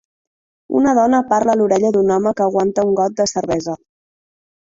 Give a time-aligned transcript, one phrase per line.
[0.79, 3.77] Una dona parla a l'orella d'un home que aguanta un got de cervesa.